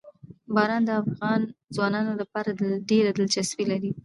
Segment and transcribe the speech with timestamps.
[0.55, 1.41] باران د افغان
[1.75, 2.49] ځوانانو لپاره
[2.89, 3.91] ډېره دلچسپي لري.